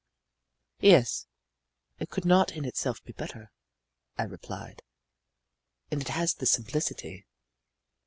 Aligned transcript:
"Yes, 0.79 1.27
it 1.99 2.09
could 2.09 2.25
not 2.25 2.53
in 2.53 2.65
itself 2.65 3.03
be 3.03 3.13
better," 3.13 3.51
I 4.17 4.23
replied. 4.23 4.81
"And 5.91 6.01
it 6.01 6.07
has 6.09 6.33
the 6.33 6.47
simplicity." 6.47 7.27